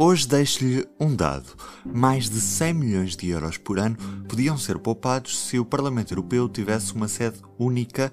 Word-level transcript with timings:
Hoje 0.00 0.28
deixo-lhe 0.28 0.86
um 1.00 1.12
dado. 1.12 1.56
Mais 1.84 2.30
de 2.30 2.40
100 2.40 2.72
milhões 2.72 3.16
de 3.16 3.28
euros 3.30 3.58
por 3.58 3.80
ano 3.80 3.96
podiam 4.28 4.56
ser 4.56 4.78
poupados 4.78 5.36
se 5.36 5.58
o 5.58 5.64
Parlamento 5.64 6.12
Europeu 6.12 6.48
tivesse 6.48 6.94
uma 6.94 7.08
sede 7.08 7.40
única 7.58 8.12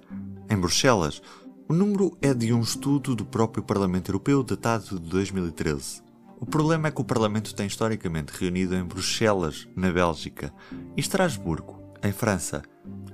em 0.49 0.57
Bruxelas. 0.57 1.21
O 1.69 1.73
número 1.73 2.17
é 2.23 2.33
de 2.33 2.51
um 2.51 2.61
estudo 2.61 3.15
do 3.15 3.23
próprio 3.23 3.63
Parlamento 3.63 4.09
Europeu 4.09 4.41
datado 4.41 4.99
de 4.99 5.07
2013. 5.07 6.01
O 6.39 6.45
problema 6.47 6.87
é 6.87 6.91
que 6.91 7.01
o 7.01 7.05
Parlamento 7.05 7.53
tem 7.53 7.67
historicamente 7.67 8.33
reunido 8.33 8.75
em 8.75 8.83
Bruxelas, 8.83 9.67
na 9.75 9.91
Bélgica, 9.91 10.51
e 10.97 10.99
Estrasburgo, 10.99 11.79
em 12.03 12.11
França. 12.11 12.63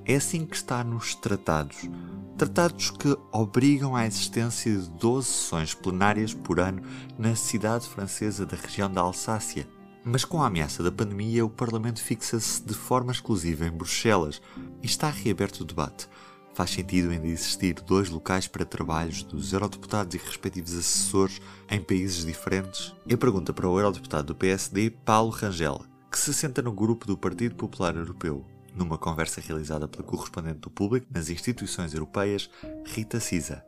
É 0.05 0.15
assim 0.15 0.45
que 0.45 0.55
está 0.55 0.83
nos 0.83 1.15
tratados. 1.15 1.89
Tratados 2.37 2.89
que 2.89 3.15
obrigam 3.31 3.95
à 3.95 4.07
existência 4.07 4.75
de 4.75 4.89
12 4.89 5.27
sessões 5.27 5.73
plenárias 5.75 6.33
por 6.33 6.59
ano 6.59 6.81
na 7.17 7.35
cidade 7.35 7.87
francesa 7.87 8.45
da 8.45 8.57
região 8.57 8.91
da 8.91 9.01
Alsácia. 9.01 9.67
Mas 10.03 10.25
com 10.25 10.41
a 10.41 10.47
ameaça 10.47 10.81
da 10.81 10.91
pandemia, 10.91 11.45
o 11.45 11.49
Parlamento 11.49 12.01
fixa-se 12.01 12.63
de 12.65 12.73
forma 12.73 13.11
exclusiva 13.11 13.67
em 13.67 13.71
Bruxelas 13.71 14.41
e 14.81 14.87
está 14.87 15.09
reaberto 15.09 15.61
o 15.61 15.65
debate. 15.65 16.09
Faz 16.55 16.71
sentido 16.71 17.11
ainda 17.11 17.27
existir 17.27 17.75
dois 17.75 18.09
locais 18.09 18.47
para 18.47 18.65
trabalhos 18.65 19.21
dos 19.21 19.53
eurodeputados 19.53 20.15
e 20.15 20.17
respectivos 20.17 20.73
assessores 20.73 21.39
em 21.69 21.79
países 21.79 22.25
diferentes? 22.25 22.93
É 23.07 23.15
pergunta 23.15 23.53
para 23.53 23.69
o 23.69 23.79
eurodeputado 23.79 24.27
do 24.27 24.35
PSD, 24.35 24.89
Paulo 24.89 25.29
Rangel, 25.29 25.85
que 26.11 26.17
se 26.19 26.33
senta 26.33 26.61
no 26.61 26.73
grupo 26.73 27.05
do 27.05 27.15
Partido 27.15 27.55
Popular 27.55 27.95
Europeu 27.95 28.45
numa 28.75 28.97
conversa 28.97 29.41
realizada 29.41 29.87
pela 29.87 30.03
correspondente 30.03 30.59
do 30.59 30.69
público 30.69 31.07
nas 31.13 31.29
instituições 31.29 31.93
europeias, 31.93 32.49
Rita 32.85 33.19
Cisa. 33.19 33.63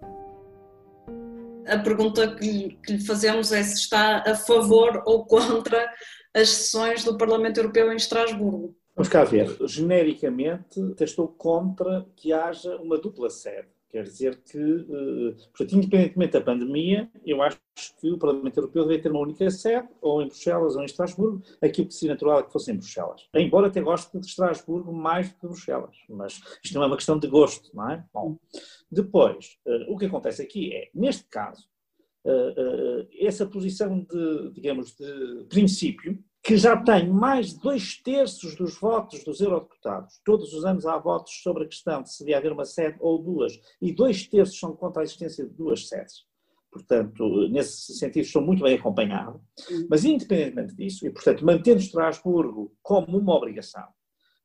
A 1.67 1.77
pergunta 1.79 2.35
que, 2.35 2.77
que 2.85 2.93
lhe 2.93 3.05
fazemos 3.05 3.51
é 3.51 3.63
se 3.63 3.75
está 3.75 4.23
a 4.27 4.35
favor 4.35 5.01
ou 5.05 5.25
contra 5.25 5.89
as 6.33 6.49
sessões 6.49 7.03
do 7.03 7.17
Parlamento 7.17 7.57
Europeu 7.57 7.91
em 7.91 7.95
Estrasburgo. 7.95 8.75
Vamos 8.95 9.09
cá 9.09 9.23
ver. 9.23 9.55
Genericamente, 9.67 10.79
estou 10.99 11.27
contra 11.27 12.05
que 12.15 12.31
haja 12.33 12.75
uma 12.77 12.97
dupla 12.97 13.29
sede. 13.29 13.67
Quer 13.93 14.05
dizer 14.05 14.41
que, 14.41 14.57
eh, 14.57 15.35
portanto, 15.55 15.75
independentemente 15.75 16.33
da 16.33 16.41
pandemia, 16.41 17.11
eu 17.23 17.43
acho 17.43 17.59
que 18.01 18.09
o 18.09 18.17
Parlamento 18.17 18.57
Europeu 18.57 18.87
deve 18.87 19.03
ter 19.03 19.11
uma 19.11 19.19
única 19.19 19.47
sede, 19.51 19.87
ou 20.01 20.19
em 20.19 20.25
Bruxelas 20.25 20.75
ou 20.75 20.81
em 20.81 20.85
Estrasburgo. 20.85 21.43
Aquilo 21.61 21.87
que 21.87 21.93
seria 21.93 22.15
natural 22.15 22.39
é 22.39 22.43
que 22.43 22.51
fosse 22.51 22.71
em 22.71 22.75
Bruxelas. 22.75 23.29
Embora 23.35 23.67
até 23.67 23.79
goste 23.81 24.19
de 24.19 24.25
Estrasburgo 24.25 24.91
mais 24.91 25.29
do 25.29 25.35
que 25.35 25.45
Bruxelas, 25.45 25.95
mas 26.09 26.41
isto 26.63 26.73
não 26.73 26.81
é 26.81 26.87
uma 26.87 26.95
questão 26.97 27.19
de 27.19 27.27
gosto, 27.27 27.69
não 27.71 27.91
é? 27.91 28.03
Bom, 28.11 28.39
depois, 28.91 29.59
eh, 29.67 29.85
o 29.87 29.95
que 29.95 30.07
acontece 30.07 30.41
aqui 30.41 30.73
é, 30.73 30.89
neste 30.95 31.25
caso, 31.25 31.63
eh, 32.25 33.07
essa 33.19 33.45
posição 33.45 33.99
de, 33.99 34.53
digamos, 34.53 34.95
de 34.95 35.45
princípio, 35.49 36.17
que 36.43 36.57
já 36.57 36.75
tem 36.75 37.09
mais 37.09 37.53
de 37.53 37.59
dois 37.61 37.95
terços 38.01 38.53
dos 38.55 38.77
votos 38.77 39.23
dos 39.23 39.39
eurodeputados. 39.39 40.19
Todos 40.25 40.53
os 40.53 40.65
anos 40.65 40.85
há 40.85 40.97
votos 40.97 41.41
sobre 41.41 41.63
a 41.63 41.67
questão 41.67 42.03
de 42.03 42.11
se 42.11 42.19
devia 42.19 42.37
haver 42.37 42.51
uma 42.51 42.65
sede 42.65 42.97
ou 42.99 43.17
duas, 43.17 43.57
e 43.81 43.93
dois 43.93 44.27
terços 44.27 44.59
são 44.59 44.75
contra 44.75 45.01
a 45.01 45.05
existência 45.05 45.45
de 45.45 45.53
duas 45.53 45.87
sedes. 45.87 46.25
Portanto, 46.69 47.47
nesse 47.49 47.93
sentido, 47.93 48.25
estou 48.25 48.41
muito 48.41 48.63
bem 48.63 48.75
acompanhado. 48.75 49.39
Mas, 49.89 50.03
independentemente 50.03 50.75
disso, 50.75 51.05
e, 51.07 51.11
portanto, 51.11 51.45
mantendo 51.45 51.79
Estrasburgo 51.79 52.75
como 52.81 53.17
uma 53.17 53.35
obrigação, 53.35 53.87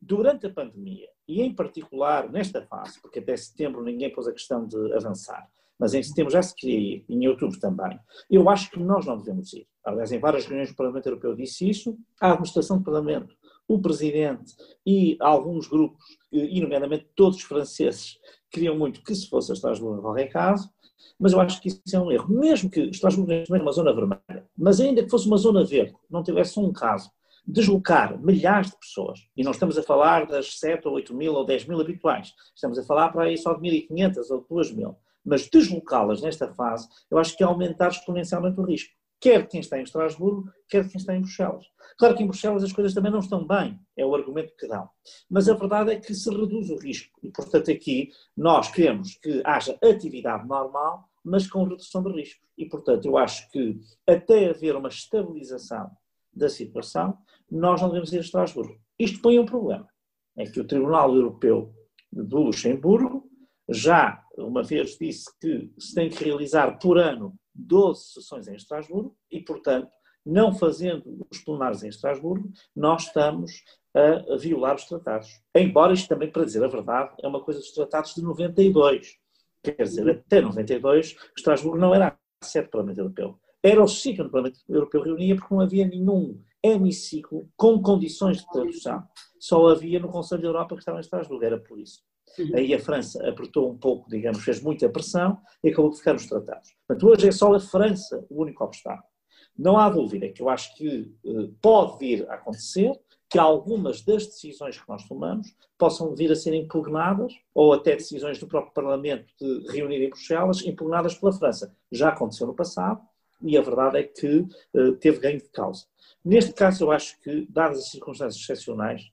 durante 0.01 0.47
a 0.47 0.53
pandemia, 0.53 1.09
e 1.27 1.43
em 1.43 1.53
particular 1.53 2.31
nesta 2.31 2.63
fase, 2.63 3.01
porque 3.01 3.19
até 3.19 3.37
setembro 3.37 3.83
ninguém 3.83 4.13
pôs 4.13 4.29
a 4.29 4.33
questão 4.33 4.65
de 4.67 4.95
avançar, 4.95 5.49
mas 5.79 5.95
em 5.95 6.03
setembro 6.03 6.33
já 6.33 6.43
se 6.43 6.55
queria 6.55 6.79
ir, 6.79 7.05
em 7.09 7.27
outubro 7.27 7.59
também. 7.59 7.99
Eu 8.31 8.49
acho 8.49 8.71
que 8.71 8.79
nós 8.79 9.07
não 9.07 9.17
devemos 9.17 9.53
ir. 9.53 9.67
Aliás, 9.89 10.13
em 10.13 10.19
várias 10.19 10.45
reuniões 10.45 10.71
do 10.71 10.77
Parlamento 10.77 11.07
Europeu 11.07 11.35
disse 11.35 11.69
isso, 11.69 11.97
a 12.21 12.33
administração 12.33 12.79
do 12.79 12.85
Parlamento, 12.85 13.35
o 13.67 13.81
Presidente 13.81 14.55
e 14.87 15.17
alguns 15.21 15.67
grupos, 15.67 16.05
e 16.31 16.61
nomeadamente 16.61 17.09
todos 17.17 17.39
os 17.39 17.45
franceses, 17.45 18.19
queriam 18.51 18.77
muito 18.77 19.03
que 19.03 19.15
se 19.15 19.29
fosse 19.29 19.51
a 19.53 19.55
Estrasburgo 19.55 19.99
em 19.99 20.03
qualquer 20.03 20.29
caso, 20.29 20.71
mas 21.19 21.33
eu 21.33 21.41
acho 21.41 21.61
que 21.61 21.69
isso 21.69 21.81
é 21.93 21.99
um 21.99 22.11
erro. 22.11 22.29
Mesmo 22.29 22.71
que 22.71 22.81
Estrasburgo 22.81 23.33
não 23.49 23.57
é 23.57 23.61
uma 23.61 23.73
zona 23.73 23.93
vermelha, 23.93 24.47
mas 24.57 24.81
ainda 24.81 25.03
que 25.03 25.11
fosse 25.11 25.27
uma 25.27 25.37
zona 25.37 25.65
verde, 25.65 25.95
não 26.11 26.23
tivesse 26.23 26.59
um 26.59 26.73
caso, 26.73 27.11
deslocar 27.47 28.21
milhares 28.21 28.71
de 28.71 28.79
pessoas, 28.79 29.21
e 29.35 29.43
não 29.43 29.53
estamos 29.53 29.79
a 29.79 29.83
falar 29.83 30.27
das 30.27 30.59
7 30.59 30.87
ou 30.87 30.95
8 30.95 31.15
mil 31.15 31.33
ou 31.33 31.47
10 31.47 31.67
mil 31.67 31.81
habituais, 31.81 32.35
estamos 32.55 32.79
a 32.79 32.85
falar 32.85 33.09
para 33.11 33.25
aí 33.25 33.39
só 33.39 33.55
de 33.55 33.61
1.500 33.61 34.31
ou 34.31 34.47
2 34.51 34.73
mil, 34.73 34.97
mas 35.25 35.49
deslocá-las 35.49 36.21
nesta 36.21 36.53
fase, 36.53 36.89
eu 37.11 37.19
acho 37.19 37.37
que 37.37 37.43
é 37.43 37.47
aumentar 37.47 37.89
exponencialmente 37.89 38.61
o 38.61 38.65
risco. 38.65 38.98
Quer 39.21 39.49
quem 39.49 39.61
está 39.61 39.79
em 39.79 39.83
Estrasburgo, 39.83 40.51
quer 40.69 40.89
quem 40.89 40.97
está 40.97 41.15
em 41.15 41.21
Bruxelas. 41.21 41.67
Claro 41.99 42.17
que 42.17 42.23
em 42.23 42.27
Bruxelas 42.27 42.63
as 42.63 42.73
coisas 42.73 42.95
também 42.95 43.11
não 43.11 43.19
estão 43.19 43.47
bem, 43.47 43.79
é 43.97 44.07
o 44.07 44.15
argumento 44.15 44.55
que 44.57 44.69
dão. 44.69 44.89
Mas 45.29 45.49
a 45.49 45.55
verdade 45.55 45.93
é 45.93 45.97
que 45.97 46.15
se 46.15 46.31
reduz 46.31 46.71
o 46.71 46.77
risco. 46.77 47.19
E, 47.23 47.31
portanto, 47.31 47.71
aqui 47.71 48.11
nós 48.37 48.71
queremos 48.71 49.15
que 49.17 49.43
haja 49.45 49.77
atividade 49.83 50.47
normal, 50.47 51.09
mas 51.25 51.47
com 51.47 51.65
redução 51.65 52.03
de 52.03 52.13
risco. 52.13 52.41
E, 52.57 52.67
portanto, 52.67 53.07
eu 53.07 53.19
acho 53.19 53.51
que 53.51 53.81
até 54.07 54.51
haver 54.51 54.77
uma 54.77 54.89
estabilização 54.89 55.91
da 56.33 56.49
situação, 56.49 57.19
nós 57.51 57.81
não 57.81 57.89
devemos 57.89 58.13
ir 58.13 58.19
a 58.19 58.21
Estrasburgo. 58.21 58.79
Isto 58.99 59.21
põe 59.21 59.39
um 59.39 59.47
problema. 59.47 59.89
É 60.37 60.45
que 60.45 60.61
o 60.61 60.67
Tribunal 60.67 61.15
Europeu 61.15 61.75
do 62.13 62.39
Luxemburgo 62.39 63.29
já 63.69 64.25
uma 64.37 64.63
vez 64.63 64.97
disse 64.97 65.27
que 65.41 65.71
se 65.79 65.95
tem 65.95 66.09
que 66.09 66.25
realizar 66.25 66.79
por 66.79 66.97
ano 66.99 67.35
12 67.59 68.13
sessões 68.13 68.49
em 68.49 68.55
Estrasburgo 68.55 69.17
e, 69.31 69.41
portanto, 69.41 69.91
não 70.25 70.55
fazendo 70.55 71.27
os 71.31 71.39
plenários 71.39 71.83
em 71.83 71.89
Estrasburgo, 71.89 72.51
nós 72.77 73.05
estamos 73.07 73.63
a 73.95 74.37
violar 74.37 74.77
os 74.77 74.85
tratados. 74.85 75.41
Embora 75.55 75.93
isto 75.93 76.09
também, 76.09 76.31
para 76.31 76.45
dizer 76.45 76.63
a 76.63 76.69
verdade, 76.69 77.15
é 77.23 77.27
uma 77.27 77.43
coisa 77.43 77.61
dos 77.61 77.73
tratados 77.73 78.15
de 78.15 78.23
92. 78.23 79.17
Quer 79.63 79.83
dizer, 79.83 80.09
até 80.09 80.41
92, 80.41 81.17
Estrasburgo 81.37 81.79
não 81.79 81.95
era 81.95 82.09
a 82.09 82.45
sede 82.45 82.67
do 82.67 82.71
Parlamento 82.71 82.99
Europeu. 82.99 83.39
Era 83.63 83.83
o 83.83 83.89
sítio 83.89 84.23
onde 84.23 84.29
o 84.29 84.33
Parlamento 84.33 84.61
Europeu 84.69 85.03
reunia 85.03 85.35
porque 85.35 85.53
não 85.53 85.61
havia 85.61 85.87
nenhum 85.87 86.41
hemiciclo 86.63 87.49
com 87.57 87.83
condições 87.83 88.39
de 88.39 88.51
tradução. 88.51 89.03
Só 89.41 89.67
havia 89.69 89.99
no 89.99 90.09
Conselho 90.09 90.43
da 90.43 90.49
Europa 90.49 90.75
que 90.75 90.81
estava 90.81 90.99
em 90.99 91.01
Estrasburgo, 91.01 91.45
era 91.45 91.59
por 91.59 91.79
isso. 91.79 92.03
Uhum. 92.39 92.57
Aí 92.57 92.75
a 92.75 92.79
França 92.79 93.27
apertou 93.29 93.71
um 93.71 93.77
pouco, 93.77 94.09
digamos, 94.09 94.43
fez 94.43 94.61
muita 94.61 94.89
pressão 94.89 95.39
e 95.63 95.71
acabou 95.71 95.91
de 95.91 95.99
ficar 95.99 96.13
nos 96.13 96.27
tratados. 96.27 96.75
Portanto, 96.87 97.09
hoje 97.09 97.29
é 97.29 97.33
só 97.33 97.55
a 97.55 97.61
França 97.61 98.25
o 98.31 98.43
único 98.43 98.65
obstáculo. 98.65 99.09
Não 99.57 99.77
há 99.77 99.89
dúvida 99.89 100.29
que 100.29 100.41
eu 100.41 100.49
acho 100.49 100.75
que 100.77 101.13
eh, 101.27 101.49
pode 101.61 101.99
vir 101.99 102.29
a 102.31 102.35
acontecer 102.35 102.93
que 103.29 103.39
algumas 103.39 104.03
das 104.03 104.27
decisões 104.27 104.81
que 104.81 104.89
nós 104.89 105.07
tomamos 105.07 105.55
possam 105.77 106.15
vir 106.15 106.33
a 106.33 106.37
ser 106.37 106.55
impugnadas, 106.55 107.35
ou 107.55 107.73
até 107.73 107.95
decisões 107.95 108.39
do 108.39 108.47
próprio 108.47 108.73
Parlamento 108.73 109.27
de 109.39 109.71
reunir 109.71 110.03
em 110.03 110.09
Bruxelas, 110.09 110.65
impugnadas 110.65 111.15
pela 111.15 111.33
França. 111.33 111.75
Já 111.93 112.09
aconteceu 112.09 112.47
no 112.47 112.55
passado 112.55 113.01
e 113.43 113.57
a 113.57 113.61
verdade 113.61 113.99
é 113.99 114.03
que 114.03 114.47
uh, 114.75 114.93
teve 114.99 115.19
ganho 115.19 115.39
de 115.39 115.49
causa. 115.51 115.85
Neste 116.25 116.53
caso, 116.53 116.85
eu 116.85 116.91
acho 116.91 117.21
que, 117.21 117.47
dadas 117.51 117.79
as 117.79 117.91
circunstâncias 117.91 118.43
excepcionais, 118.43 119.03
uh, 119.03 119.09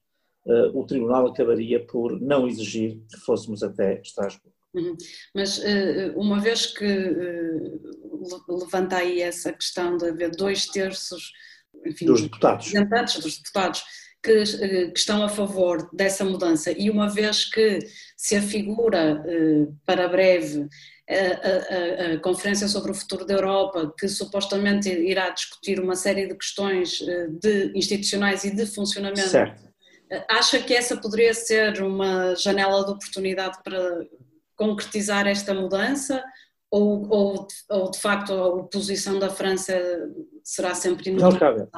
o 0.73 0.85
Tribunal 0.85 1.27
acabaria 1.27 1.83
por 1.85 2.21
não 2.21 2.47
exigir 2.47 2.99
que 3.09 3.17
fôssemos 3.25 3.63
até 3.63 3.99
Estrasburgo. 4.01 4.55
Uhum. 4.75 4.97
Mas 5.33 5.57
uh, 5.57 6.13
uma 6.17 6.39
vez 6.39 6.65
que 6.65 6.85
uh, 6.85 8.59
levanta 8.59 8.97
aí 8.97 9.21
essa 9.21 9.53
questão 9.53 9.97
de 9.97 10.09
haver 10.09 10.31
dois 10.31 10.67
terços 10.67 11.31
enfim, 11.85 12.05
dos 12.05 12.21
deputados, 12.21 12.67
representantes 12.67 13.19
dos 13.21 13.37
deputados 13.37 13.83
que, 14.21 14.43
que, 14.91 14.99
estão 14.99 15.23
a 15.23 15.29
favor 15.29 15.89
dessa 15.93 16.25
mudança 16.25 16.71
e 16.71 16.89
uma 16.89 17.07
vez 17.07 17.45
que 17.45 17.79
se 18.17 18.35
afigura 18.35 19.23
para 19.85 20.07
breve 20.07 20.67
a, 21.07 21.13
a, 21.13 22.13
a, 22.13 22.19
Conferência 22.19 22.67
sobre 22.67 22.91
o 22.91 22.95
Futuro 22.95 23.23
da 23.23 23.35
Europa, 23.35 23.93
que 23.99 24.07
supostamente 24.07 24.89
irá 24.89 25.29
discutir 25.29 25.79
uma 25.79 25.95
série 25.95 26.27
de 26.27 26.35
questões 26.35 26.99
de 27.39 27.71
institucionais 27.75 28.43
e 28.45 28.55
de 28.55 28.65
funcionamento 28.65 29.29
certo. 29.29 29.74
Acha 30.29 30.61
que 30.61 30.73
essa 30.73 30.97
poderia 30.97 31.33
ser 31.33 31.81
uma 31.81 32.35
janela 32.35 32.85
de 32.85 32.91
oportunidade 32.91 33.57
para 33.63 34.05
concretizar 34.55 35.27
esta 35.27 35.53
mudança? 35.53 36.23
Ou, 36.69 37.09
ou, 37.09 37.47
ou 37.69 37.91
de 37.91 37.99
facto 37.99 38.33
a 38.33 38.47
oposição 38.47 39.17
da 39.17 39.29
França 39.29 39.73
será 40.43 40.75
sempre 40.75 41.09
inevitável? 41.09 41.69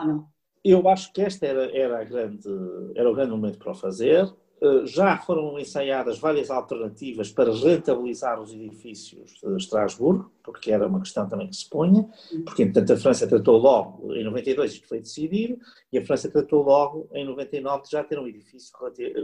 Eu 0.64 0.88
acho 0.90 1.14
que 1.14 1.22
este 1.22 1.46
era, 1.46 1.76
era, 1.78 2.04
grande, 2.04 2.50
era 2.96 3.10
o 3.10 3.14
grande 3.14 3.32
momento 3.32 3.58
para 3.58 3.72
o 3.72 3.76
fazer. 3.76 4.28
Eh, 4.60 4.86
já 4.86 5.18
foram 5.18 5.60
ensaiadas 5.60 6.18
várias 6.18 6.50
alternativas 6.50 7.32
para 7.32 7.54
rentabilizar 7.54 8.42
os 8.42 8.52
edifícios 8.52 9.40
de 9.40 9.56
Estrasburgo, 9.56 10.32
porque 10.44 10.72
era 10.72 10.88
uma 10.88 11.00
questão 11.00 11.28
também 11.28 11.48
que 11.48 11.56
se 11.56 11.70
punha, 11.70 12.10
porque, 12.44 12.66
portanto, 12.66 12.94
a 12.94 12.98
França 12.98 13.28
tratou 13.28 13.58
logo, 13.58 14.14
em 14.14 14.24
92 14.24 14.74
isto 14.74 14.88
foi 14.88 15.00
decidido, 15.00 15.60
e 15.92 16.00
a 16.00 16.06
França 16.06 16.32
tratou 16.32 16.64
logo, 16.64 17.08
em 17.14 17.24
99, 17.24 17.84
de 17.84 17.92
já 17.92 18.04
ter 18.04 18.18
um 18.18 18.28
edifício 18.28 18.72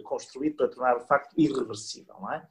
construído 0.04 0.56
para 0.56 0.68
tornar 0.68 1.00
de 1.00 1.08
facto 1.08 1.34
irreversível, 1.36 2.16
não 2.22 2.32
é? 2.32 2.46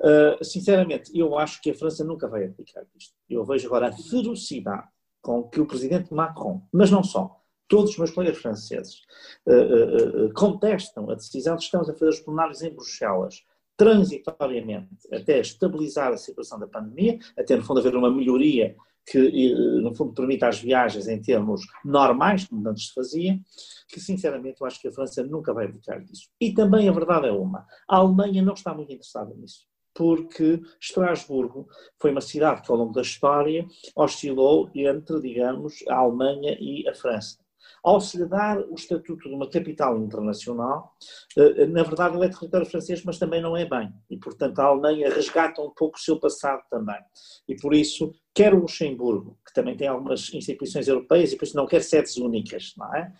Uh, 0.00 0.44
sinceramente, 0.44 1.10
eu 1.18 1.38
acho 1.38 1.62
que 1.62 1.70
a 1.70 1.74
França 1.74 2.04
nunca 2.04 2.28
vai 2.28 2.44
aplicar 2.44 2.84
isto. 2.96 3.14
Eu 3.28 3.44
vejo 3.44 3.66
agora 3.68 3.88
a 3.88 3.92
ferocidade 3.92 4.86
com 5.22 5.44
que 5.44 5.60
o 5.60 5.66
presidente 5.66 6.12
Macron, 6.12 6.62
mas 6.72 6.90
não 6.90 7.02
só, 7.02 7.37
todos 7.68 7.90
os 7.92 7.98
meus 7.98 8.10
colegas 8.10 8.38
franceses 8.38 9.02
uh, 9.46 9.52
uh, 9.52 10.26
uh, 10.26 10.34
contestam 10.34 11.10
a 11.10 11.14
decisão 11.14 11.54
de 11.56 11.64
estamos 11.64 11.88
a 11.88 11.92
fazer 11.92 12.10
os 12.10 12.20
plenários 12.20 12.62
em 12.62 12.70
Bruxelas 12.70 13.44
transitoriamente 13.76 15.06
até 15.12 15.38
estabilizar 15.38 16.12
a 16.12 16.16
situação 16.16 16.58
da 16.58 16.66
pandemia, 16.66 17.18
até 17.38 17.54
no 17.54 17.62
fundo 17.62 17.78
haver 17.78 17.94
uma 17.94 18.10
melhoria 18.10 18.74
que 19.06 19.54
no 19.80 19.94
fundo 19.94 20.12
permita 20.12 20.48
as 20.48 20.60
viagens 20.60 21.06
em 21.06 21.18
termos 21.22 21.62
normais, 21.84 22.44
como 22.44 22.68
antes 22.68 22.88
se 22.88 22.92
fazia, 22.92 23.40
que 23.88 24.00
sinceramente 24.00 24.60
eu 24.60 24.66
acho 24.66 24.80
que 24.80 24.88
a 24.88 24.92
França 24.92 25.22
nunca 25.22 25.54
vai 25.54 25.64
abdicar 25.64 26.04
disso. 26.04 26.28
E 26.40 26.52
também 26.52 26.88
a 26.88 26.92
verdade 26.92 27.28
é 27.28 27.32
uma, 27.32 27.64
a 27.88 27.96
Alemanha 27.96 28.42
não 28.42 28.52
está 28.52 28.74
muito 28.74 28.92
interessada 28.92 29.32
nisso 29.34 29.66
porque 29.94 30.62
Estrasburgo 30.80 31.66
foi 31.98 32.12
uma 32.12 32.20
cidade 32.20 32.62
que 32.62 32.70
ao 32.70 32.78
longo 32.78 32.92
da 32.92 33.02
história 33.02 33.66
oscilou 33.96 34.70
entre, 34.72 35.20
digamos, 35.20 35.82
a 35.88 35.96
Alemanha 35.96 36.56
e 36.60 36.88
a 36.88 36.94
França. 36.94 37.38
Ao 37.82 38.00
se 38.00 38.18
lhe 38.18 38.26
dar 38.26 38.58
o 38.60 38.74
estatuto 38.74 39.28
de 39.28 39.34
uma 39.34 39.48
capital 39.48 39.98
internacional, 39.98 40.96
eh, 41.36 41.66
na 41.66 41.82
verdade 41.82 42.16
ele 42.16 42.26
é 42.26 42.28
território 42.28 42.66
francês, 42.66 43.02
mas 43.04 43.18
também 43.18 43.40
não 43.40 43.56
é 43.56 43.64
bem. 43.64 43.92
E, 44.10 44.16
portanto, 44.16 44.58
a 44.58 44.64
Alemanha 44.64 45.12
resgata 45.12 45.62
um 45.62 45.70
pouco 45.70 45.96
o 45.96 46.00
seu 46.00 46.18
passado 46.18 46.62
também. 46.70 47.00
E 47.48 47.56
por 47.56 47.74
isso, 47.74 48.12
quer 48.34 48.54
o 48.54 48.60
Luxemburgo, 48.60 49.38
que 49.46 49.52
também 49.52 49.76
tem 49.76 49.88
algumas 49.88 50.32
instituições 50.32 50.88
europeias 50.88 51.32
e 51.32 51.36
por 51.36 51.44
isso 51.44 51.56
não 51.56 51.66
quer 51.66 51.82
sedes 51.82 52.16
únicas, 52.16 52.74
não 52.76 52.94
é? 52.94 53.12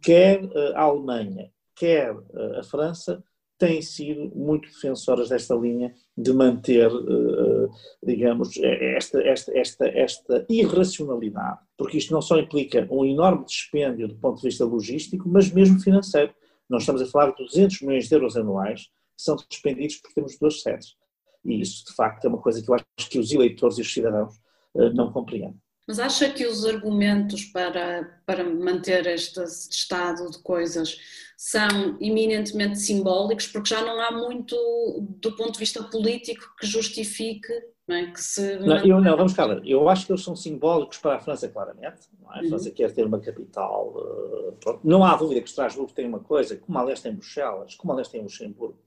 Quer 0.00 0.44
eh, 0.44 0.72
a 0.74 0.82
Alemanha, 0.82 1.50
quer 1.74 2.14
eh, 2.34 2.58
a 2.60 2.62
França, 2.62 3.22
têm 3.62 3.80
sido 3.80 4.32
muito 4.34 4.68
defensoras 4.68 5.28
desta 5.28 5.54
linha 5.54 5.94
de 6.18 6.32
manter, 6.32 6.90
eh, 6.90 7.68
digamos, 8.02 8.56
esta, 8.60 9.22
esta, 9.22 9.56
esta, 9.56 9.86
esta 9.86 10.46
irracionalidade, 10.48 11.60
porque 11.78 11.98
isto 11.98 12.12
não 12.12 12.20
só 12.20 12.40
implica 12.40 12.88
um 12.90 13.04
enorme 13.04 13.44
dispêndio 13.44 14.08
do 14.08 14.16
ponto 14.16 14.38
de 14.38 14.48
vista 14.48 14.64
logístico, 14.64 15.28
mas 15.28 15.52
mesmo 15.52 15.78
financeiro. 15.78 16.34
Nós 16.68 16.82
estamos 16.82 17.02
a 17.02 17.06
falar 17.06 17.30
de 17.30 17.44
200 17.44 17.82
milhões 17.82 18.08
de 18.08 18.14
euros 18.16 18.36
anuais 18.36 18.86
que 19.16 19.22
são 19.22 19.36
despendidos 19.48 19.96
por 19.98 20.12
termos 20.12 20.36
duas 20.36 20.60
sedes. 20.60 20.96
E 21.44 21.60
isso, 21.60 21.84
de 21.86 21.94
facto, 21.94 22.24
é 22.24 22.28
uma 22.28 22.38
coisa 22.38 22.60
que 22.60 22.68
eu 22.68 22.74
acho 22.74 23.10
que 23.10 23.18
os 23.20 23.30
eleitores 23.30 23.78
e 23.78 23.82
os 23.82 23.92
cidadãos 23.92 24.34
eh, 24.76 24.90
não 24.90 25.12
compreendem. 25.12 25.60
Mas 25.86 25.98
acha 25.98 26.30
que 26.30 26.46
os 26.46 26.64
argumentos 26.64 27.44
para, 27.46 28.20
para 28.24 28.44
manter 28.44 29.06
este 29.06 29.40
estado 29.42 30.30
de 30.30 30.38
coisas 30.38 30.98
são 31.36 31.98
eminentemente 32.00 32.78
simbólicos, 32.78 33.48
porque 33.48 33.70
já 33.70 33.82
não 33.84 34.00
há 34.00 34.12
muito, 34.12 34.56
do 35.20 35.34
ponto 35.36 35.52
de 35.52 35.58
vista 35.58 35.82
político, 35.82 36.54
que 36.58 36.66
justifique 36.66 37.52
não 37.86 37.96
é? 37.96 38.06
que 38.06 38.22
se. 38.22 38.58
Não, 38.58 38.76
eu, 38.84 39.00
não, 39.00 39.16
vamos 39.16 39.32
cá, 39.32 39.46
eu 39.64 39.88
acho 39.88 40.06
que 40.06 40.12
eles 40.12 40.22
são 40.22 40.36
simbólicos 40.36 40.98
para 40.98 41.16
a 41.16 41.20
França, 41.20 41.48
claramente. 41.48 42.08
É? 42.34 42.38
A 42.38 42.44
França 42.48 42.68
uhum. 42.68 42.74
quer 42.74 42.92
ter 42.92 43.04
uma 43.04 43.18
capital. 43.18 43.92
Uh, 43.94 44.80
não 44.84 45.04
há 45.04 45.16
dúvida 45.16 45.40
que 45.40 45.48
Estrasburgo 45.48 45.92
tem 45.92 46.06
uma 46.06 46.20
coisa, 46.20 46.56
como 46.56 46.78
a 46.78 46.82
leste 46.82 47.08
em 47.08 47.12
Bruxelas, 47.12 47.74
como 47.74 47.92
a 47.92 47.96
leste 47.96 48.16
em 48.16 48.22
Luxemburgo 48.22 48.78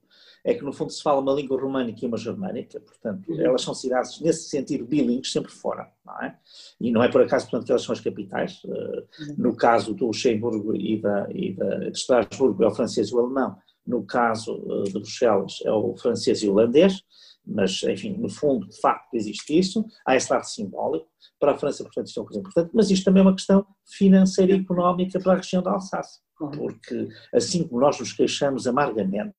é 0.45 0.53
que 0.53 0.63
no 0.63 0.71
fundo 0.71 0.92
se 0.92 1.01
fala 1.01 1.19
uma 1.19 1.33
língua 1.33 1.59
românica 1.59 2.06
e 2.06 2.07
uma 2.07 2.18
germânica, 2.18 2.80
portanto, 2.80 3.31
uhum. 3.31 3.42
elas 3.42 3.63
são 3.63 3.74
cidades 3.74 4.21
nesse 4.21 4.47
sentido 4.47 4.86
bilíngues 4.86 5.31
sempre 5.31 5.51
fora, 5.51 5.92
não 6.06 6.21
é? 6.21 6.38
E 6.80 6.92
não 6.92 7.03
é 7.03 7.09
por 7.09 7.21
acaso, 7.21 7.45
portanto, 7.45 7.65
que 7.65 7.71
elas 7.71 7.81
são 7.81 7.94
as 7.94 8.00
capitais. 8.00 8.63
Uhum. 8.63 9.36
No 9.39 9.56
caso 9.56 9.95
do 9.95 10.06
Luxemburgo 10.06 10.75
e, 10.75 11.01
da, 11.01 11.27
e 11.31 11.56
da, 11.56 11.77
de 11.80 11.97
Estrasburgo 11.97 12.63
é 12.63 12.68
o 12.68 12.75
francês 12.75 13.09
e 13.09 13.15
o 13.15 13.19
alemão, 13.19 13.57
no 13.88 14.03
caso 14.03 14.63
eh, 14.69 14.83
de 14.83 14.94
Bruxelas 14.94 15.57
é 15.65 15.71
o 15.71 15.95
francês 15.97 16.44
e 16.44 16.47
o 16.47 16.51
holandês, 16.51 17.01
mas, 17.45 17.81
enfim, 17.83 18.15
no 18.18 18.30
fundo, 18.30 18.68
de 18.68 18.80
facto, 18.80 19.13
existe 19.15 19.57
isso, 19.57 19.83
há 20.06 20.15
esse 20.15 20.31
lado 20.31 20.44
simbólico, 20.44 21.07
para 21.39 21.53
a 21.53 21.57
França, 21.57 21.83
portanto, 21.83 22.07
isto 22.07 22.19
é 22.19 22.21
uma 22.21 22.27
coisa 22.27 22.39
importante, 22.39 22.71
mas 22.74 22.92
isto 22.92 23.03
também 23.03 23.21
é 23.21 23.25
uma 23.25 23.36
questão 23.36 23.65
financeira 23.86 24.53
e 24.53 24.59
económica 24.59 25.19
para 25.19 25.33
a 25.33 25.36
região 25.38 25.62
da 25.62 25.71
Alsácia, 25.71 26.21
porque 26.37 27.07
assim 27.33 27.67
como 27.67 27.81
nós 27.81 27.99
nos 27.99 28.13
queixamos 28.13 28.67
amargamente 28.67 29.35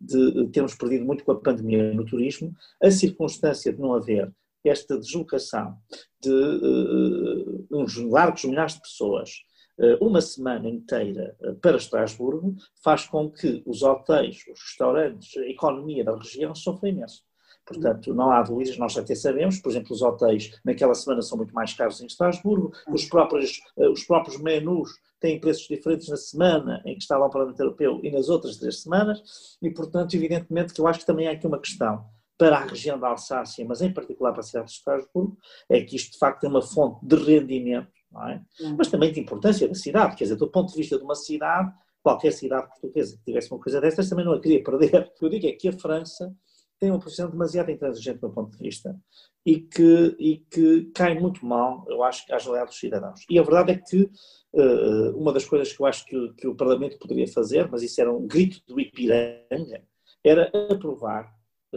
de 0.00 0.48
termos 0.48 0.74
perdido 0.74 1.04
muito 1.04 1.24
com 1.24 1.32
a 1.32 1.40
pandemia 1.40 1.94
no 1.94 2.04
turismo, 2.04 2.52
a 2.82 2.90
circunstância 2.90 3.72
de 3.72 3.80
não 3.80 3.94
haver 3.94 4.32
esta 4.64 4.98
deslocação 4.98 5.76
de 6.20 6.30
uh, 6.30 7.66
uns 7.70 7.96
largos 7.96 8.44
milhares 8.44 8.74
de 8.74 8.80
pessoas 8.80 9.30
uh, 9.78 10.04
uma 10.04 10.20
semana 10.20 10.68
inteira 10.68 11.36
uh, 11.40 11.54
para 11.56 11.76
Estrasburgo 11.76 12.56
faz 12.82 13.06
com 13.06 13.30
que 13.30 13.62
os 13.66 13.82
hotéis, 13.82 14.44
os 14.48 14.60
restaurantes, 14.60 15.36
a 15.36 15.48
economia 15.48 16.04
da 16.04 16.16
região 16.16 16.54
sofrem 16.54 16.94
imenso. 16.94 17.22
Portanto, 17.66 18.12
não 18.12 18.30
há 18.30 18.42
dúvidas, 18.42 18.76
nós 18.76 18.96
até 18.96 19.14
sabemos, 19.14 19.60
por 19.60 19.70
exemplo, 19.70 19.92
os 19.92 20.02
hotéis 20.02 20.58
naquela 20.64 20.94
semana 20.94 21.22
são 21.22 21.38
muito 21.38 21.54
mais 21.54 21.72
caros 21.72 22.00
em 22.00 22.06
Estrasburgo, 22.06 22.72
os 22.88 23.04
próprios, 23.04 23.60
os 23.76 24.04
próprios 24.04 24.40
menus 24.40 24.90
têm 25.20 25.40
preços 25.40 25.68
diferentes 25.68 26.08
na 26.08 26.16
semana 26.16 26.82
em 26.84 26.94
que 26.94 27.02
está 27.02 27.16
lá 27.16 27.26
o 27.26 27.30
Parlamento 27.30 27.60
Europeu 27.60 28.00
e 28.02 28.10
nas 28.10 28.28
outras 28.28 28.56
três 28.56 28.82
semanas, 28.82 29.22
e 29.62 29.70
portanto, 29.70 30.14
evidentemente 30.14 30.74
que 30.74 30.80
eu 30.80 30.86
acho 30.86 31.00
que 31.00 31.06
também 31.06 31.28
há 31.28 31.32
aqui 31.32 31.46
uma 31.46 31.60
questão 31.60 32.04
para 32.36 32.56
a 32.56 32.64
região 32.64 32.98
da 32.98 33.08
Alsácia, 33.08 33.64
mas 33.64 33.80
em 33.80 33.92
particular 33.92 34.32
para 34.32 34.40
a 34.40 34.44
cidade 34.44 34.66
de 34.66 34.72
Estrasburgo, 34.72 35.38
é 35.68 35.80
que 35.82 35.94
isto 35.94 36.12
de 36.12 36.18
facto 36.18 36.42
é 36.42 36.48
uma 36.48 36.62
fonte 36.62 37.06
de 37.06 37.14
rendimento, 37.14 37.88
é? 38.28 38.40
Mas 38.76 38.88
também 38.88 39.12
de 39.12 39.20
importância 39.20 39.68
da 39.68 39.74
cidade, 39.74 40.16
quer 40.16 40.24
dizer, 40.24 40.36
do 40.36 40.50
ponto 40.50 40.72
de 40.72 40.76
vista 40.76 40.98
de 40.98 41.04
uma 41.04 41.14
cidade, 41.14 41.72
qualquer 42.02 42.32
cidade 42.32 42.66
portuguesa 42.66 43.16
que 43.16 43.24
tivesse 43.24 43.50
uma 43.50 43.60
coisa 43.60 43.80
dessas 43.80 44.08
também 44.08 44.24
não 44.24 44.32
a 44.32 44.40
queria 44.40 44.62
perder. 44.62 45.12
O 45.14 45.18
que 45.18 45.24
eu 45.24 45.28
digo 45.28 45.46
é 45.46 45.52
que 45.52 45.68
a 45.68 45.72
França 45.72 46.34
tem 46.82 46.90
uma 46.90 46.98
posição 46.98 47.30
demasiado 47.30 47.70
intransigente 47.70 48.18
do 48.18 48.26
meu 48.26 48.34
ponto 48.34 48.50
de 48.50 48.58
vista 48.58 48.98
e 49.46 49.60
que, 49.60 50.16
e 50.18 50.38
que 50.50 50.90
cai 50.92 51.16
muito 51.16 51.46
mal, 51.46 51.84
eu 51.88 52.02
acho, 52.02 52.24
às 52.34 52.44
lealdade 52.44 52.70
dos 52.70 52.80
cidadãos. 52.80 53.20
E 53.30 53.38
a 53.38 53.42
verdade 53.44 53.70
é 53.70 53.76
que 53.76 54.10
uh, 54.52 55.16
uma 55.16 55.32
das 55.32 55.44
coisas 55.44 55.72
que 55.72 55.80
eu 55.80 55.86
acho 55.86 56.04
que, 56.04 56.32
que, 56.32 56.48
o 56.48 56.56
Parlamento 56.56 56.98
poderia 56.98 57.28
fazer, 57.28 57.70
mas 57.70 57.84
isso 57.84 58.00
era 58.00 58.12
um 58.12 58.26
grito 58.26 58.60
do 58.66 58.80
Ipiranga, 58.80 59.84
era 60.24 60.50
aprovar 60.72 61.32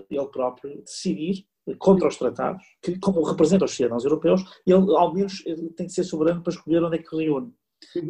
ele 0.09 0.25
próprio, 0.29 0.81
decidir 0.81 1.45
contra 1.77 2.07
os 2.07 2.17
tratados, 2.17 2.63
que 2.81 2.97
como 2.97 3.21
representa 3.21 3.65
os 3.65 3.75
cidadãos 3.75 4.05
europeus, 4.05 4.41
ele 4.65 4.75
ao 4.75 5.13
menos 5.13 5.45
ele 5.45 5.69
tem 5.69 5.85
que 5.85 5.93
ser 5.93 6.03
soberano 6.03 6.41
para 6.41 6.51
escolher 6.51 6.83
onde 6.83 6.97
é 6.97 6.99
que 7.03 7.15
reúne. 7.15 7.53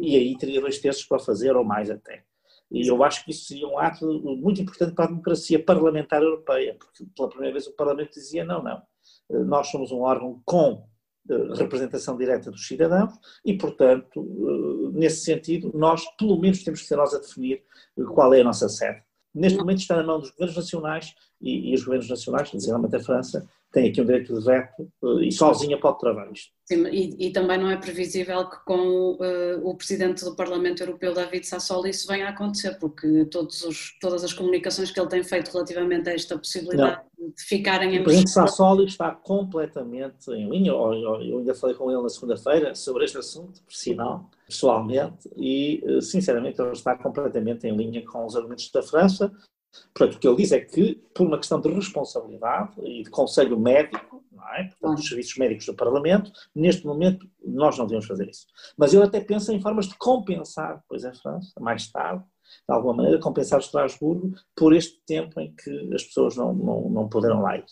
E 0.00 0.16
aí 0.16 0.34
teria 0.38 0.62
dois 0.62 0.78
terços 0.78 1.04
para 1.04 1.18
fazer, 1.18 1.54
ou 1.54 1.64
mais 1.64 1.90
até. 1.90 2.24
E 2.70 2.88
eu 2.88 3.02
acho 3.04 3.24
que 3.24 3.30
isso 3.30 3.46
seria 3.46 3.66
um 3.66 3.78
ato 3.78 4.06
muito 4.38 4.60
importante 4.60 4.94
para 4.94 5.04
a 5.04 5.08
democracia 5.08 5.62
parlamentar 5.62 6.22
europeia, 6.22 6.76
porque 6.78 7.04
pela 7.14 7.28
primeira 7.28 7.52
vez 7.52 7.66
o 7.66 7.76
Parlamento 7.76 8.14
dizia: 8.14 8.44
não, 8.44 8.62
não, 8.62 8.82
eh, 9.30 9.38
nós 9.44 9.68
somos 9.68 9.92
um 9.92 10.00
órgão 10.00 10.42
com 10.44 10.84
eh, 11.30 11.54
representação 11.54 12.16
direta 12.16 12.50
dos 12.50 12.66
cidadãos 12.66 13.12
e, 13.44 13.54
portanto, 13.54 14.20
eh, 14.20 14.98
nesse 14.98 15.24
sentido, 15.24 15.70
nós 15.74 16.04
pelo 16.16 16.40
menos 16.40 16.64
temos 16.64 16.82
que 16.82 16.86
ser 16.86 16.96
nós 16.96 17.14
a 17.14 17.18
definir 17.18 17.62
qual 18.14 18.34
é 18.34 18.40
a 18.40 18.44
nossa 18.44 18.68
sede. 18.68 19.02
Neste 19.34 19.58
momento 19.58 19.78
está 19.78 19.96
na 19.96 20.02
mão 20.02 20.18
dos 20.18 20.30
governos 20.30 20.56
nacionais 20.56 21.14
e, 21.40 21.70
e 21.70 21.74
os 21.74 21.84
governos 21.84 22.08
nacionais, 22.08 22.48
especialmente 22.48 22.96
a 22.96 23.00
França, 23.00 23.46
tem 23.76 23.90
aqui 23.90 24.00
um 24.00 24.06
direito 24.06 24.32
de 24.32 24.42
veto 24.42 24.90
eh, 25.04 25.26
e 25.26 25.30
sozinha 25.30 25.78
pode 25.78 25.98
travar 25.98 26.32
isto. 26.32 26.50
Sim, 26.64 26.86
e, 26.86 27.26
e, 27.26 27.30
também 27.30 27.58
não 27.58 27.70
é 27.70 27.76
previsível 27.76 28.48
que 28.48 28.56
com 28.64 29.18
uh, 29.20 29.60
o 29.62 29.76
Presidente 29.76 30.24
do 30.24 30.34
Parlamento 30.34 30.82
Europeu, 30.82 31.12
David 31.12 31.46
Sassoli, 31.46 31.90
isso 31.90 32.08
venha 32.08 32.26
a 32.26 32.30
acontecer, 32.30 32.78
porque 32.80 33.26
todos 33.26 33.62
os, 33.62 33.98
todas 34.00 34.24
as 34.24 34.32
comunicações 34.32 34.90
que 34.90 34.98
ele 34.98 35.10
tem 35.10 35.22
feito 35.22 35.52
relativamente 35.52 36.08
a 36.08 36.14
esta 36.14 36.38
possibilidade 36.38 37.02
não. 37.18 37.28
de 37.28 37.42
ficarem 37.42 37.96
em... 37.96 38.00
O 38.00 38.04
Presidente 38.04 38.30
Sassoli 38.30 38.86
está 38.86 39.10
completamente 39.10 40.30
em 40.30 40.48
linha, 40.48 40.70
eu 40.70 41.38
ainda 41.38 41.54
falei 41.54 41.76
com 41.76 41.90
ele 41.90 42.02
na 42.02 42.08
segunda-feira 42.08 42.74
sobre 42.74 43.04
este 43.04 43.18
assunto, 43.18 43.62
por 43.62 43.74
sinal, 43.74 44.30
pessoalmente, 44.46 45.28
e 45.36 45.84
eh, 45.84 46.00
sinceramente 46.00 46.60
ele 46.60 46.72
está 46.72 46.96
completamente 46.96 47.66
em 47.66 47.76
linha 47.76 48.02
com 48.06 48.24
os 48.24 48.34
argumentos 48.34 48.70
da 48.70 48.82
França, 48.82 49.30
Portanto, 49.94 50.16
o 50.16 50.18
que 50.18 50.28
ele 50.28 50.36
diz 50.36 50.52
é 50.52 50.60
que, 50.60 50.94
por 51.14 51.26
uma 51.26 51.38
questão 51.38 51.60
de 51.60 51.68
responsabilidade 51.68 52.72
e 52.82 53.02
de 53.02 53.10
conselho 53.10 53.58
médico, 53.58 54.22
não 54.30 54.48
é? 54.54 54.64
portanto, 54.64 54.96
dos 54.96 55.08
serviços 55.08 55.36
médicos 55.36 55.66
do 55.66 55.74
Parlamento, 55.74 56.30
neste 56.54 56.84
momento 56.84 57.28
nós 57.44 57.78
não 57.78 57.86
devemos 57.86 58.06
fazer 58.06 58.28
isso. 58.28 58.46
Mas 58.76 58.92
ele 58.92 59.04
até 59.04 59.20
pensa 59.20 59.52
em 59.52 59.60
formas 59.60 59.86
de 59.88 59.96
compensar 59.96 60.76
depois 60.76 61.04
a 61.04 61.14
França, 61.14 61.52
mais 61.60 61.88
tarde, 61.88 62.24
de 62.68 62.74
alguma 62.74 62.94
maneira, 62.94 63.18
compensar 63.18 63.60
Estrasburgo 63.60 64.32
por 64.54 64.74
este 64.74 65.00
tempo 65.06 65.40
em 65.40 65.54
que 65.54 65.94
as 65.94 66.04
pessoas 66.04 66.36
não, 66.36 66.52
não, 66.52 66.88
não 66.90 67.08
puderam 67.08 67.42
lá 67.42 67.56
ir. 67.56 67.64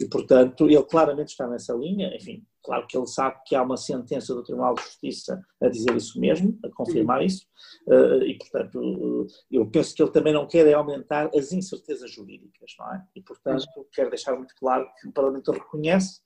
E, 0.00 0.06
portanto, 0.06 0.68
ele 0.68 0.82
claramente 0.82 1.28
está 1.28 1.46
nessa 1.46 1.74
linha, 1.74 2.14
enfim, 2.14 2.44
claro 2.62 2.86
que 2.86 2.96
ele 2.96 3.06
sabe 3.06 3.36
que 3.46 3.54
há 3.54 3.62
uma 3.62 3.76
sentença 3.76 4.34
do 4.34 4.42
Tribunal 4.42 4.74
de 4.74 4.82
Justiça 4.82 5.40
a 5.62 5.68
dizer 5.68 5.94
isso 5.96 6.20
mesmo, 6.20 6.58
a 6.64 6.68
confirmar 6.70 7.24
isso, 7.24 7.46
eh, 7.88 8.26
e, 8.26 8.38
portanto, 8.38 9.26
eu 9.50 9.66
penso 9.70 9.94
que 9.94 10.02
ele 10.02 10.10
também 10.10 10.32
não 10.32 10.46
quer 10.46 10.66
é 10.66 10.74
aumentar 10.74 11.30
as 11.34 11.52
incertezas 11.52 12.10
jurídicas, 12.10 12.74
não 12.78 12.92
é? 12.92 13.04
E, 13.14 13.22
portanto, 13.22 13.64
quer 13.92 14.08
deixar 14.08 14.34
muito 14.36 14.54
claro 14.56 14.88
que 15.00 15.08
o 15.08 15.12
Parlamento 15.12 15.52
reconhece 15.52 16.20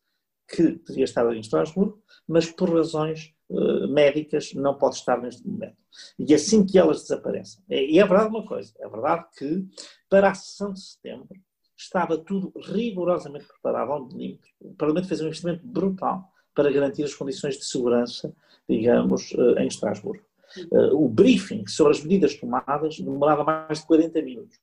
que 0.48 0.72
devia 0.86 1.04
estar 1.04 1.30
em 1.32 1.40
Estrasburgo, 1.40 2.02
mas 2.26 2.50
por 2.50 2.74
razões 2.74 3.32
uh, 3.48 3.88
médicas 3.88 4.52
não 4.54 4.76
pode 4.76 4.96
estar 4.96 5.20
neste 5.20 5.46
momento. 5.46 5.79
E 6.18 6.34
assim 6.34 6.64
que 6.64 6.78
elas 6.78 7.02
desaparecem. 7.02 7.62
E 7.68 7.98
é 7.98 8.06
verdade 8.06 8.28
uma 8.28 8.46
coisa, 8.46 8.72
é 8.78 8.88
verdade 8.88 9.26
que 9.36 9.66
para 10.08 10.30
a 10.30 10.34
sessão 10.34 10.72
de 10.72 10.80
setembro 10.80 11.28
estava 11.76 12.18
tudo 12.18 12.52
rigorosamente 12.56 13.46
preparado 13.46 13.92
ao 13.92 14.06
milímetro. 14.06 14.50
O 14.60 14.74
Parlamento 14.74 15.08
fez 15.08 15.20
um 15.20 15.26
investimento 15.26 15.66
brutal 15.66 16.30
para 16.54 16.70
garantir 16.70 17.04
as 17.04 17.14
condições 17.14 17.56
de 17.56 17.64
segurança, 17.64 18.34
digamos, 18.68 19.32
uh, 19.32 19.58
em 19.58 19.66
Estrasburgo. 19.66 20.22
Uh, 20.72 20.94
o 20.94 21.08
briefing 21.08 21.66
sobre 21.66 21.92
as 21.92 22.02
medidas 22.02 22.34
tomadas 22.34 22.98
demorava 22.98 23.44
mais 23.44 23.80
de 23.80 23.86
40 23.86 24.20
minutos. 24.20 24.58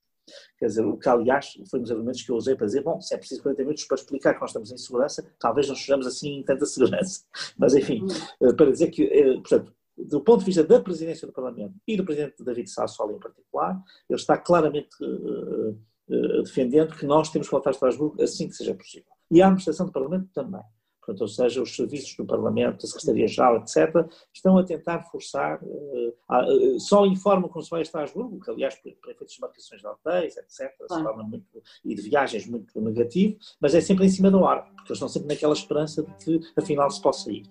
Quer 0.59 0.65
dizer, 0.65 0.85
o 0.85 0.97
que 0.97 1.07
aliás 1.07 1.57
foi 1.69 1.79
um 1.79 1.83
dos 1.83 1.91
argumentos 1.91 2.21
que 2.21 2.31
eu 2.31 2.35
usei 2.35 2.55
para 2.55 2.65
dizer, 2.65 2.83
bom, 2.83 2.99
se 2.99 3.13
é 3.13 3.17
preciso 3.17 3.41
40 3.41 3.61
minutos 3.61 3.85
para 3.85 3.95
explicar 3.95 4.33
que 4.33 4.41
nós 4.41 4.49
estamos 4.49 4.71
em 4.71 4.77
segurança, 4.77 5.25
talvez 5.39 5.67
não 5.67 5.75
estejamos 5.75 6.05
assim 6.05 6.39
em 6.39 6.43
tanta 6.43 6.65
segurança. 6.65 7.23
Mas 7.57 7.73
enfim, 7.75 8.05
eh, 8.41 8.53
para 8.53 8.71
dizer 8.71 8.89
que, 8.89 9.03
eh, 9.03 9.33
portanto, 9.35 9.73
do 9.97 10.21
ponto 10.21 10.39
de 10.39 10.45
vista 10.45 10.63
da 10.63 10.79
presidência 10.79 11.27
do 11.27 11.33
Parlamento 11.33 11.73
e 11.87 11.97
do 11.97 12.05
presidente 12.05 12.43
David 12.43 12.69
Sassoli 12.69 13.15
em 13.15 13.19
particular, 13.19 13.81
ele 14.09 14.19
está 14.19 14.37
claramente 14.37 14.95
uh, 15.01 15.71
uh, 15.71 16.43
defendendo 16.43 16.95
que 16.95 17.05
nós 17.05 17.29
temos 17.29 17.47
que 17.47 17.51
voltar 17.51 17.71
a 17.71 17.73
Estrasburgo 17.73 18.21
assim 18.21 18.47
que 18.47 18.55
seja 18.55 18.73
possível. 18.73 19.11
E 19.31 19.41
a 19.41 19.45
administração 19.45 19.85
do 19.85 19.91
Parlamento 19.91 20.29
também 20.33 20.61
portanto, 21.07 21.21
ou 21.21 21.27
seja, 21.27 21.61
os 21.61 21.73
serviços 21.73 22.15
do 22.17 22.25
Parlamento, 22.25 22.85
a 22.85 22.87
Secretaria-Geral, 22.87 23.57
etc., 23.57 24.05
estão 24.33 24.57
a 24.57 24.63
tentar 24.63 25.03
forçar, 25.03 25.59
uh, 25.63 26.79
só 26.79 27.05
informam 27.05 27.49
quando 27.49 27.63
se 27.63 27.71
vai 27.71 27.79
a 27.79 27.83
Estrasburgo, 27.83 28.41
que 28.41 28.51
aliás, 28.51 28.75
para 28.75 28.91
efeitos 28.91 29.33
de 29.33 29.41
marcações 29.41 29.81
de 29.81 29.87
hotéis, 29.87 30.35
etc., 30.35 30.69
ah. 30.91 31.01
forma 31.01 31.23
muito, 31.23 31.63
e 31.85 31.95
de 31.95 32.01
viagens 32.01 32.45
muito 32.45 32.79
negativo, 32.81 33.37
mas 33.61 33.73
é 33.73 33.79
sempre 33.79 34.05
em 34.05 34.09
cima 34.09 34.29
da 34.29 34.37
hora, 34.37 34.63
porque 34.63 34.91
eles 34.91 34.97
estão 34.97 35.07
sempre 35.07 35.29
naquela 35.29 35.53
esperança 35.53 36.03
de 36.03 36.13
que 36.17 36.41
afinal 36.57 36.89
se 36.91 37.01
possa 37.01 37.31
ir. 37.31 37.43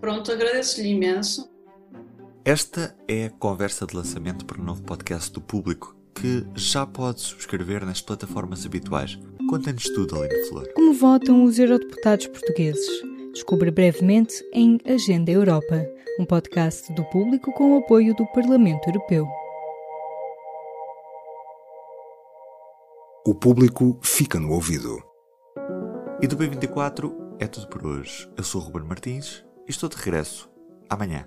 Pronto, 0.00 0.32
agradeço-lhe 0.32 0.88
imenso. 0.88 1.55
Esta 2.46 2.96
é 3.08 3.24
a 3.24 3.30
conversa 3.30 3.84
de 3.84 3.96
lançamento 3.96 4.46
para 4.46 4.60
o 4.60 4.64
novo 4.64 4.80
podcast 4.84 5.32
do 5.32 5.40
público 5.40 5.96
que 6.14 6.46
já 6.54 6.86
pode 6.86 7.20
subscrever 7.20 7.84
nas 7.84 8.00
plataformas 8.00 8.64
habituais. 8.64 9.18
Conta-nos 9.50 9.82
tudo, 9.82 10.14
Aline 10.14 10.44
Flor. 10.44 10.72
Como 10.72 10.94
votam 10.94 11.42
os 11.42 11.58
eurodeputados 11.58 12.28
portugueses? 12.28 13.02
Descubra 13.32 13.72
brevemente 13.72 14.48
em 14.52 14.78
Agenda 14.86 15.32
Europa, 15.32 15.84
um 16.20 16.24
podcast 16.24 16.92
do 16.94 17.04
público 17.06 17.52
com 17.52 17.74
o 17.74 17.78
apoio 17.78 18.14
do 18.14 18.24
Parlamento 18.28 18.86
Europeu. 18.90 19.26
O 23.26 23.34
público 23.34 23.98
fica 24.04 24.38
no 24.38 24.52
ouvido. 24.52 25.02
E 26.22 26.28
do 26.28 26.36
B24 26.36 27.12
é 27.40 27.48
tudo 27.48 27.66
por 27.66 27.84
hoje. 27.84 28.30
Eu 28.36 28.44
sou 28.44 28.60
o 28.60 28.64
Ruben 28.64 28.84
Martins 28.84 29.44
e 29.66 29.72
estou 29.72 29.88
de 29.88 29.96
regresso 29.96 30.48
amanhã. 30.88 31.26